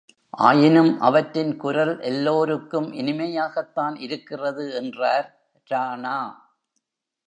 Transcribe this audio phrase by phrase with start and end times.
[0.43, 4.73] ஆயினும், அவற்றின் குரல் எல்லோருக்கும் இனிமையாகத்தான் இருக்கிறது!
[4.73, 5.27] என்றார்
[5.69, 6.19] ராணா.